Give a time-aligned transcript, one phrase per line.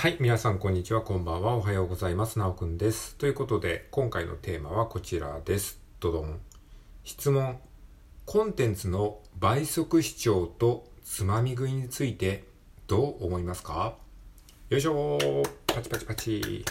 [0.00, 2.38] はい、皆さんこんにちは、こんばんは、おはようございます。
[2.38, 3.16] なおくんです。
[3.16, 5.80] ということで、今回のテーマはこちらです。
[5.98, 6.38] どどん。
[7.02, 7.58] 質問。
[8.24, 12.44] コンテンツの倍速視聴とつまみ食いについて
[12.86, 13.96] どう思いますか？
[14.68, 15.18] よいしょ
[15.66, 16.64] パチパチパチ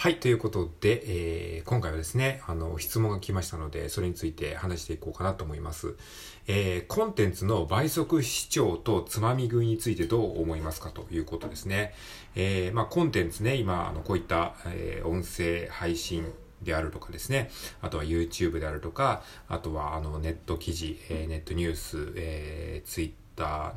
[0.00, 5.96] はい、ということで、えー今回はですね、あの、質問が来ましたので、それについて話していこうかなと思います。
[6.46, 11.94] えーコンテンツの倍速視聴とつまみ食いについてどう思いますかということですね。
[12.36, 17.50] えーまあ、コンテンツね、今、あの、こういった、え音声配信、であるとかですね。
[17.82, 23.14] あとは YouTube であるとか、あとはあのネット記事、えネットニュース、えー、Twitter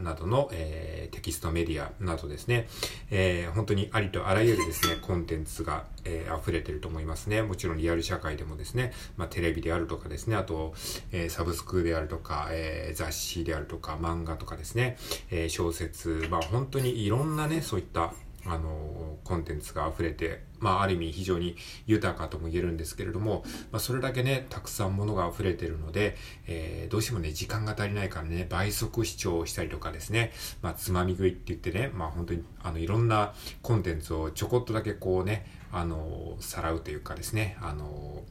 [0.02, 2.68] などの、えーテキストメディアなどですね、
[3.10, 7.42] えー本当にありとあらゆるですね、コンテンツが、えー溢れてると思いますね。
[7.42, 10.74] もちろんリアル社会でもですね、まあ、テレビであるとかですね、あと、
[11.12, 14.98] えーサブスクであるとか、えー雑誌であるとか、漫画とかですね、
[15.30, 18.14] えー小説、まあ本当にいろんなね、そういった
[18.46, 26.15] あの、コンテンツが溢れて、まあ、ある意味非常に豊かとも言えるんですけれども、まあ、それだけね、たくさんものが溢れてるので、
[26.48, 38.23] えーどうしてもね、時間が足りないからね、倍速視聴したりとかですね、まあ、つまみ食いって言ってね、まあ、本当に、あの、いろんなコンテンツをちょこっとだけこうね、あの、さらうというかですね、あの、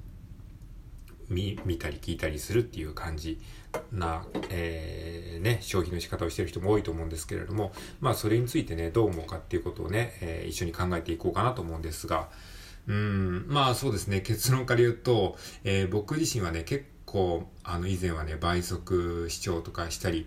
[1.30, 3.40] 見たり聞いたりするっていう感じ
[3.92, 12.28] な、えーね、消費の仕方をしてる人も多いと思うんですけれども、まあそれについてね、どう思うかっていうことをね、えー一緒に考えていこうかなと思うんですが、
[12.88, 20.26] うん、まあそうですね、結論から言うと、えー僕自身はね、結構、あの以前はね、倍速視聴とかしたり、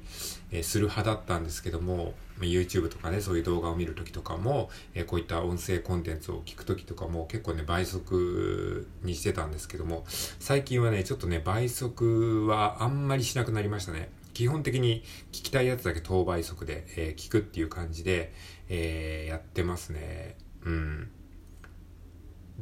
[0.51, 2.13] えする派だったんですけども、
[2.45, 14.09] YouTube とかね、そういう動画を見るときとかも、えこういった音声コンテンツを聞くときとかも結構ね、倍速にしてたんですけども、最近はね、ちょっとね、倍速はあんまりしなくなりましたね。
[14.33, 18.33] 基本的に聞きたいやつだけ等倍速で、えー聞くっていう感じで、
[18.69, 20.37] えーやってますね。
[20.65, 21.09] うん。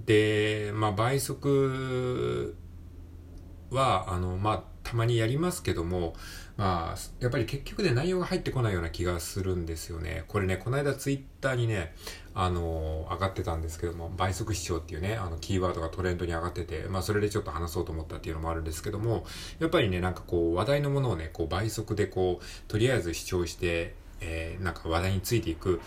[0.06, 2.56] で、まあ、倍速
[3.70, 6.16] は、あの、まあ、たまにやりますけども、
[6.58, 10.26] まあ、やっぱり結局で内容が入ってこないような気がするんですよね。
[10.28, 11.96] これね、この間ツイッターにね、
[12.34, 19.26] あの、上がってたんですけども、倍速視聴っていうね、あの、キーワードがトレンドに上がってて、まあ、それでちょっと話そうと思ったっていうのもあるんですけども、
[19.60, 25.82] やっぱりね、なんかこう、話題のものをね、こう、倍速でこう、とりあえず視聴して、えーなんか話題についていく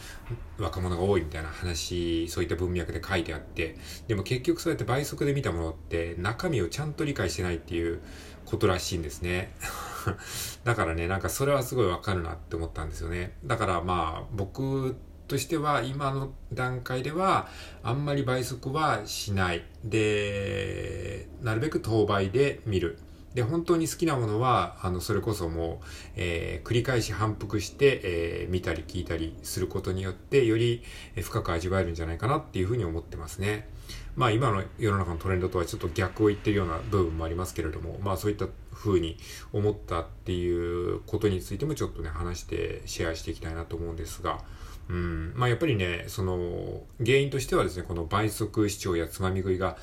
[0.59, 3.77] 若者が多いみたいな話、そういった文脈で書いてあって、
[4.09, 8.01] でも結局そうやって倍速で見たものって中身をちゃんと理解してないっていう
[8.45, 9.55] ことらしいんですね。
[10.65, 13.37] だからね、なんかそれはすごいわかるなって思ったんですよね。
[13.45, 14.97] だからまあ僕
[15.29, 17.49] としては今の段階では
[17.83, 19.65] あんまり倍速はしない。
[19.85, 22.99] で、なるべく当倍で見る。
[23.35, 25.87] で、本当に好きなものは、あの、それこそもう、
[26.17, 30.83] えー繰り返し反復して、えー見たり聞いたりすることによって、より
[31.21, 33.69] 深く味わえるんじゃないかなっていうふうに思ってますね。
[34.17, 39.17] まあ今の世の中のトレンドとはちょっと逆を言ってるような部分もありますけれども、まあそういった風に
[39.53, 44.39] 思ったっていうことについてもちょっとね、話してシェアしていきたいなと思うんですが、
[44.89, 49.79] うん、まあやっぱりね、その、原因としてはですね、この倍速視聴やつまみ食いが、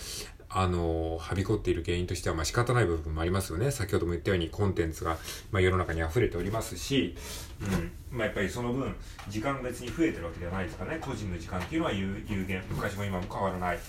[0.54, 3.72] あの、はびこっている原因としては、まあ仕方ない部分もありますよね。
[3.72, 5.18] 先ほども言ったようにコンテンツが、
[5.52, 7.16] まあ世の中に溢れておりますし、
[7.62, 8.18] うん。
[8.18, 8.94] まあやっぱりその分、
[9.30, 11.00] 時間別に増えてるわけではないですからね。
[11.00, 12.64] 個人の時間っていうのは有限。
[12.70, 13.80] 昔も今も変わらない。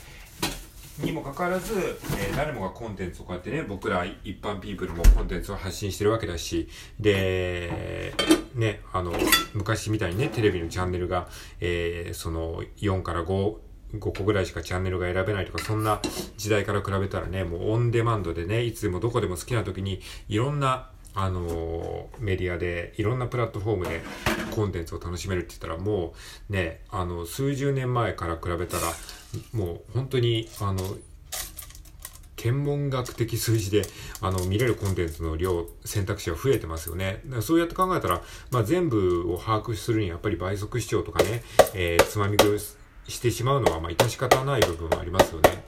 [0.99, 1.75] にもかかわらず、
[2.19, 6.69] えー誰もがコンテンツをこうやってね、僕ら一般ピープルもコンテンツを発信してるわけだし、
[7.01, 8.13] で、
[8.55, 9.13] ね、あの、
[9.55, 11.29] 昔みたいにね、テレビのチャンネルが、
[11.61, 13.57] えーその、4から5、
[13.95, 16.01] 5個ぐらいしかチャンネルが選べないとか、そんな
[16.37, 24.03] 時代から比べたらね、もうオンデマンドでね、いつでもどこでも好きな時に、いろんな、あのーメディアで、いろんなプラットフォームで
[24.55, 26.15] コンテンツを楽しめるって言ったら、も
[26.49, 28.83] うね、あの、数十年前から比べたら、
[29.53, 30.79] もう本当に、あの、
[32.37, 33.83] 天文学的数字で、
[34.21, 37.23] あの、見れるコンテンツの量、選択肢は増えてますよね。
[37.41, 38.21] そうやって考えたら、
[38.51, 42.59] まあ、全部を把握するにやっぱり倍速視聴とかね、えーつまみ食い
[43.09, 45.63] してしまうのは、まあ、致し方ない部分はありますよね。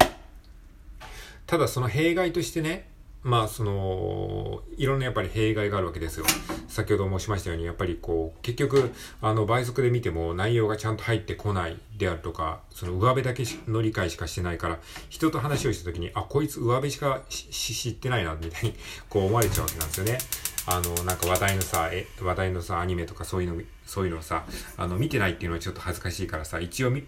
[1.46, 2.88] ただその弊害としてね、
[3.24, 6.26] まあその、いろんなやっぱり弊害があるわけですよ。
[6.68, 8.90] 先ほど申しましたように、やっぱりこう、結局、
[9.22, 14.78] あの、倍速で見ても内容がちゃんと入ってこないであるとか、その上辺だけの理解しかしてないから、
[15.08, 18.74] 人と話をした時に、あ、こいつ上辺しかし知ってないな、みたいに、
[19.08, 20.18] こう思われちゃうわけなんですよね。
[20.66, 24.44] あの、なんか話題のさ、え、話題のさ、アニメとかそういうのそういうのをさ、
[24.76, 27.04] あの、見てないっていうのはちょっと恥ずかしいからさ、一応見、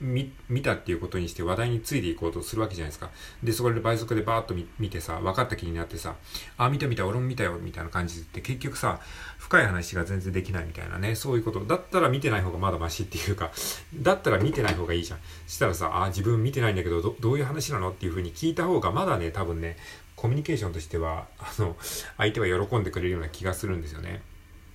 [0.49, 3.11] 見、たっていうことにして話題についていこうとするわけじゃないですか。
[3.43, 6.17] で、そこで倍速でバーッと見てさ、分かった気になってさ、
[6.58, 9.00] あ、見た見た、俺も見たよ、みたいな感じで結局さ、
[9.38, 11.64] 深い話が全然できないみたいなね、そういうこと。
[11.64, 13.52] だったら見てない方がまだマシっていうか、
[13.94, 15.19] だったら見てない方がいいじゃん。
[15.46, 17.90] したらさ、あ、自分見てないんだけど、どどういう話なの？
[17.90, 19.76] っていう風に聞いた方がまだね、多分ね、
[20.14, 21.76] コミュニケーションとしては、あの、
[22.17, 24.22] 相手は喜んでくれるような気がするんですよね。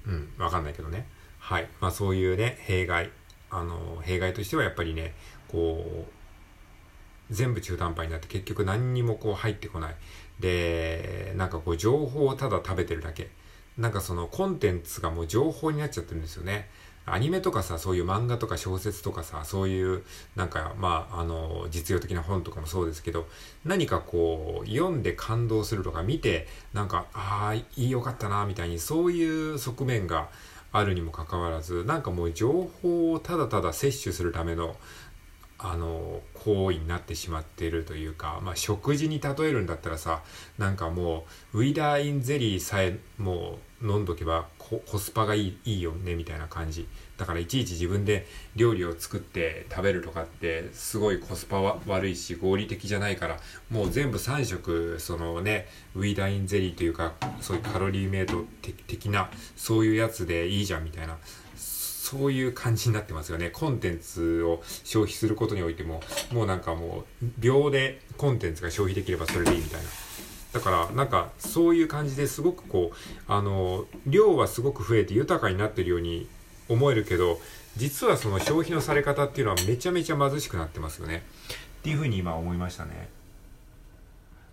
[0.07, 1.07] うん、わかんないけどね。
[1.41, 1.67] はい。
[1.81, 3.09] まあそういうね、弊害。
[3.49, 5.13] あの、弊害としてはやっぱりね、
[5.49, 9.95] こう、全部中途半端になって結局何にもこう入ってこない。
[10.39, 13.29] で、なんかこう情報をただ食べてるだけ。
[13.77, 16.69] なんかそのコンテンツがもう情報になっちゃってるんですよね。
[17.05, 20.03] アニメとかさ、そういう漫画とか小説とかさ、そういう、
[20.35, 23.27] なんか、まあ、あの、実用的な本とかもそうですけど、
[23.65, 30.29] 何かこう、読んで感動するとか見て、なんか、ああ、いいよかったな、みたいに、そういう側面が
[30.71, 34.75] あるにもかかわらず、なんかもう情報をただただ摂取するための、
[35.57, 40.23] あの、行為になってしまっているというか、まあ、食事に例えるんだったらさ、
[40.57, 46.87] なんかもう、ウィダーインゼリーさえもう飲んどけばコスパがいいいいよね、みたいな感じ。
[47.17, 48.25] だからいちいち自分で
[48.55, 53.37] 料理を作って食べるとかってすごいコスパは悪いし合理的じゃないから
[53.69, 58.43] もう全部3食そのねウィーダインゼリーというかそういうカロリーメイト
[58.87, 61.17] 的なそういうやつでいいじゃんみたいな
[61.55, 63.51] そういう感じになってますよね。
[63.51, 66.01] コンテンツを消費することにおいても、
[66.33, 69.87] もうなんかもう、秒でコンテンツが消費できればそれでいいみたいな。
[70.53, 76.27] だから、なんか、そういう感じですごくこう、あの、量はすごく増えて豊かになってるように
[76.67, 77.39] 思えるけど、
[77.77, 81.23] 実はその消費のされ方っていうのはめちゃめちゃ貧しくなってますよね。
[81.79, 83.09] っていうふうに今思いましたね。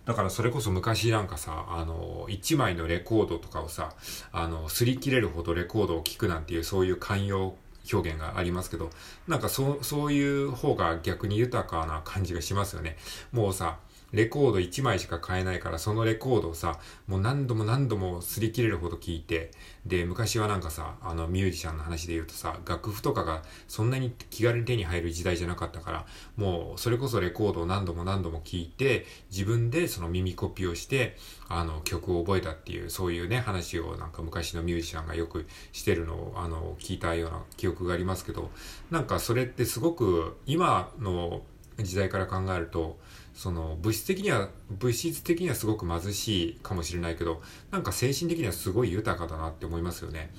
[0.05, 3.93] だからそれこそ昔なんかさ、あの、1枚のレコードとかをさ、
[4.31, 7.55] あの、擦り切れるほどレコードを聴くなんていうそういう寛容
[7.93, 8.89] 表現がありますけど、
[9.27, 12.97] なんかそそういう方が逆に豊かな感じがしますよね。
[13.31, 13.77] もうさ、
[14.11, 19.51] レコード1枚しか買えないから、そのレコードをさ、もう何度も何度も擦り切れるほど聞いて、
[19.85, 31.17] で、昔はなんかさ、あの、ミュージシャンの話で言うとさ、楽譜とかがそんなに気軽に手に入る時代じゃなかったから、もう、それこそレコードを何度も何度も聞いて、自分でその耳コピーをして、
[31.47, 38.49] あの、曲を覚えたっていう、そういうね、話をなんか昔のミュージシャンがよくしてるのを、あの、聞いたような記憶がありますけど、
[38.91, 41.41] なんかそれってすごく、今の
[41.77, 42.97] 時代から考えると、
[43.33, 47.41] その物質的には、物質的にはすごく貧しいかもしれないけど、
[47.71, 50.31] なんか精神的にはすごい豊かだなって思いますよね。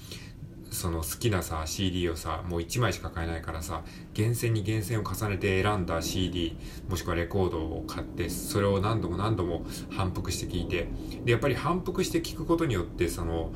[0.71, 3.83] その好きなさ、CD をさ、もう1枚しか買えないからさ、
[4.15, 6.57] 厳選に厳選を重ねて選んだ CD、
[6.89, 10.89] もしくはレコードを買って、それを何度も何度も反復して聴いて、
[11.25, 13.53] で、やっぱり反復して聴くことによって、その、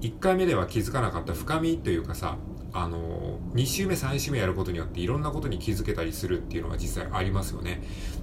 [0.00, 2.38] 1回目では気づかなかった深みというかさ、
[2.76, 7.80] あの、2週目、3週目やることによっていろんなことに気づけたりするっていうのが実際ありますよね。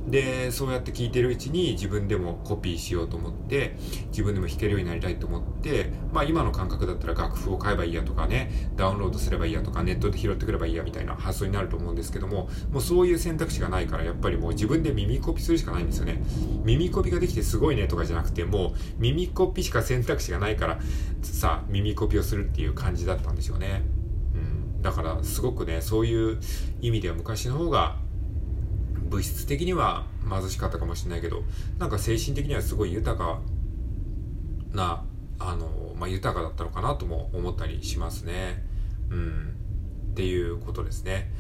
[0.08, 3.78] で、そうやって聞いてるうちに自分でもコピーしようと思って、
[4.08, 16.22] 自分でも弾けるようになりたいと思って、まあ今の感覚だったら楽譜を買えばいいやとかね、ダウンロードすればいいやとか、ネットで拾ってくればいいやみたいな発想になると思うんですけども、もうそういう選択肢がないから、やっぱりもう自分で耳コピするしかないんですよね。
[16.66, 20.80] 耳コピができてすごいねとかじゃなくて、もう耳コピしか選択肢がないから、
[21.22, 24.01] さ、耳コピをするっていう感じだったんでしょうね。
[24.82, 26.40] だからすごくねそういう
[26.82, 27.98] 意味では昔の方が
[29.10, 31.44] 物質的には貧しかったかもしれないけど
[31.78, 33.40] なんか精神的にはすごい豊か
[34.74, 35.04] な
[35.40, 38.64] あの、まあ、豊かだったのかなとも思ったりしますね。
[39.10, 39.56] うん。
[40.12, 41.32] っていうことですね。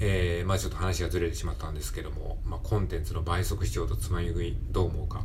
[0.00, 5.24] えー、まあちょっと話がずれてしまったんですけども、まあ、コンテンツの倍速視聴とつまみ食いどう思うか。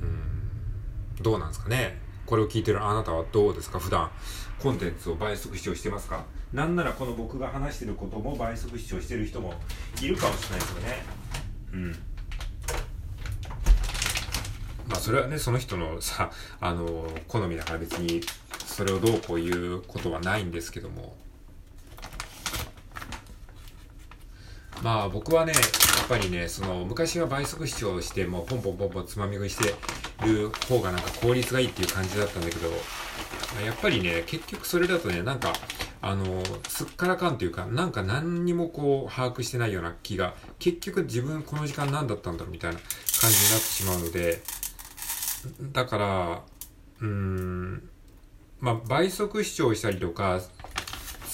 [0.00, 1.22] うん。
[1.22, 2.00] どうなんですかね。
[2.28, 3.78] これを聞いてるあなたはどうですか？
[3.78, 4.10] 普段
[4.58, 6.24] コンテンツを倍速視聴してますか？
[6.52, 9.54] なんならこの僕が話してることも倍速視聴してる人も
[10.02, 11.02] いるかもしれないですよね。
[11.72, 11.90] うん。
[14.88, 16.30] まあそれはねその人のさ
[16.60, 18.20] あの好みだから別に
[18.66, 21.16] それをどうこう言うことはないんですけども。
[24.82, 25.58] まあ僕はねや
[26.04, 29.74] っぱりねその昔は倍速視聴してもうポンポンポンポンつまみ食いして
[30.26, 32.68] る方がなんか効率がいいっていう感じだったんだけど、
[33.64, 35.52] やっぱりね、結局それだとね、なんか、
[36.00, 44.42] あの、すっからかんというか、なんか何にもこう、把握してないような気が、結局自分この時間何だったんだろうみたいな感じになってしまうので、
[45.72, 46.42] だから、
[47.00, 47.88] うーん、
[48.60, 50.40] まあ、倍速視聴したりとか、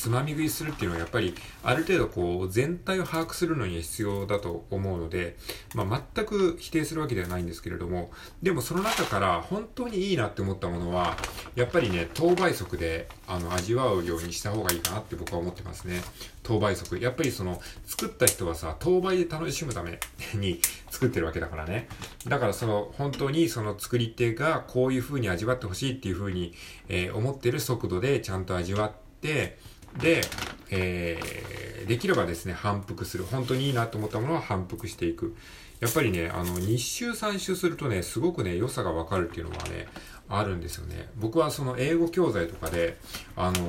[0.04, 5.38] つまみ食いするっていうのはやっぱりある程度こう全体を把握するのに必要だと思うので、
[5.74, 8.10] まあ、全く否定するわけではないんですけれども、
[8.42, 11.16] でもその中から本当にいいなって思ったものは、
[11.54, 16.02] やっぱりね、等倍速であの味わうようにした方がいいかなって僕は思ってますね。
[16.42, 16.98] 等倍速。
[16.98, 19.98] やっぱりその作った人はさ、等倍で楽しむため
[20.34, 20.60] に
[20.92, 21.88] 作ってるわけだからね。
[22.28, 26.52] だからその本当にその作り手がこういう風に味わってほしいっていう風に、
[26.90, 28.92] えー、思ってる速度でちゃんと味わっ
[29.22, 29.56] て、
[30.00, 30.22] で、
[30.70, 33.24] えー、できればですね、反復する。
[33.24, 35.34] 本当にいいなと思ったものは反復していく。
[35.80, 39.86] やっぱりね、あの、2週3週するとね、すごくね、良さがわかるっていうのはね、
[40.28, 41.08] あるんですよね。
[41.16, 42.96] 僕はその英語教材とかで、
[43.36, 43.68] あの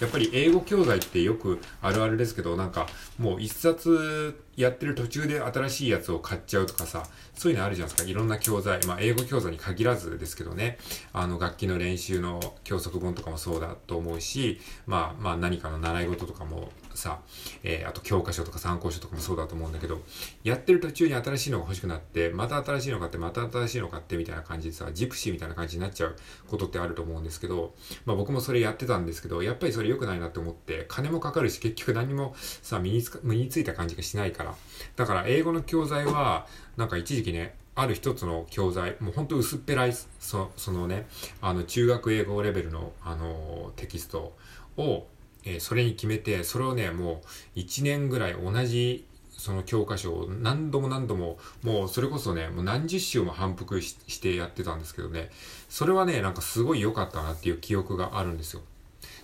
[0.00, 2.86] やっぱり英語教材ってよくあるあるですけど、なんか
[3.18, 8.10] もう一冊やってる途中で新しいやつを買っちゃうとかさ、そういうのあるじゃないですか。
[8.10, 8.84] いろんな教材。
[8.86, 10.78] まあ、英語教材に限らずですけどね。
[11.12, 17.20] あの、楽器の練習の教則本とかもそうだと思うし、まあ、まあ、何かの習い事とかもさ、
[17.62, 20.00] えー、あと教科書とか参考書とかもそうだと思うんだけど、
[20.44, 26.16] やってる途中に新しいのが欲しくなって、また新しいの買って、また新しいの買ってみたいな感じでさ、ジプシーみたいな感じになっちゃう
[26.48, 34.54] ことってあると思うんですけど、まあ僕もそれやってたんですけど、やっぱりそれ良くないなって思って、金もかかるし、結局何もさ、身につか、身についた感じがしないから。
[34.96, 36.46] だから英語の教材は、
[36.76, 41.06] なんか一時期ね、ある一つの教材、もうほんと薄っぺらい、そそのね、
[41.40, 44.36] あの、中学英語レベルの、あの、テキスト
[44.76, 45.06] を、
[45.44, 47.22] えー、それに決めて、それをね、も
[47.56, 49.06] う1年ぐらい同じ
[49.42, 55.30] その教科書を何度も何度も、もうそれこそね、もう何十週も反復してやってたんですけどね、
[55.68, 58.62] それはね、なんかすごい良かったなっていう記憶があるんですよ。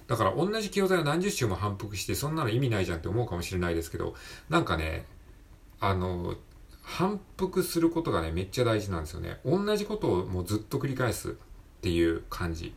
[0.08, 4.16] だから同じ教材を何十週も反復して、そんなの意味ないじゃんって思うかもしれないですけど、
[4.48, 5.06] なんかね、
[5.78, 6.34] あの、
[6.82, 9.38] 反復することがね、めっちゃ大事なんですよね。
[9.44, 11.32] 同じことをもうずっと繰り返すっ
[11.80, 12.74] ていう感じ。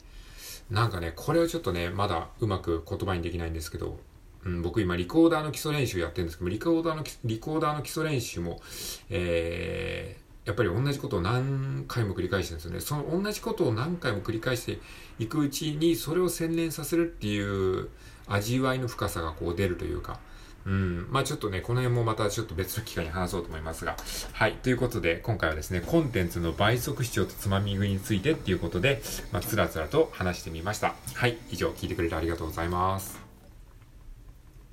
[0.71, 3.99] なんかね、これをちょっとね、まだうまく言葉にできないんですけど、
[4.45, 8.61] うん、僕今リコーダーの基礎練習やってるんですけど、リコーダーの、リコーダーの基礎練習も、
[9.09, 12.79] えー、やっぱり同じことを何回も繰り返してるんですよね。
[12.79, 14.79] その同じことを何回も繰り返して
[15.19, 17.89] いくうちに、それを洗練させるっていう
[18.27, 20.21] 味わいの深さがこう出るというか、
[20.65, 21.07] うん。
[21.09, 23.95] まあちょっとね、この辺もまたちょっと別の機会に話そうと思いますが。
[24.33, 24.53] はい。
[24.53, 29.01] ということで、今回はですね、コンテンツの倍速視聴とつまみ食いについてっていうことで、
[29.31, 30.95] まあ、つらつらと話してみました。
[31.13, 31.37] はい。
[31.51, 33.30] 以上、聞いてくれてありがとうございます。